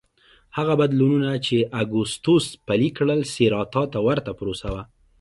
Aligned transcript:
هغه 0.57 0.73
بدلونونه 0.81 1.31
چې 1.45 1.55
اګوستوس 1.81 2.45
پلي 2.67 2.89
کړل 2.97 3.19
سېراتا 3.33 3.83
ته 3.93 3.99
ورته 4.07 4.31
پروسه 4.39 4.67
وه 4.73 4.83